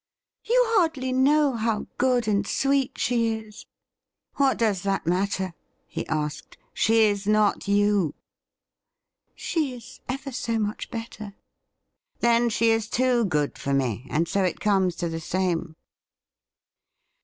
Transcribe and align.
'You 0.49 0.63
hardly 0.69 1.11
know 1.11 1.53
how 1.55 1.85
good 1.99 2.27
and 2.27 2.47
sweet 2.47 2.97
she 2.97 3.35
is.'' 3.37 3.67
What 4.37 4.57
does 4.57 4.81
that 4.81 5.05
matter?' 5.05 5.53
he 5.85 6.07
asked.' 6.07 6.57
She 6.83 7.03
is 7.03 7.27
not 7.27 7.67
you.' 7.67 8.15
* 8.77 9.35
She 9.45 9.75
is 9.75 9.99
ever 10.09 10.31
so 10.31 10.57
much 10.57 10.89
better.'' 10.89 11.35
Then, 12.19 12.49
she 12.49 12.71
is 12.71 12.89
too 12.89 13.25
good 13.25 13.59
for 13.59 13.75
me, 13.75 14.07
and 14.09 14.27
so 14.27 14.43
it 14.43 14.59
comes 14.59 14.95
to 14.95 15.07
the 15.07 15.19
same.' 15.19 15.75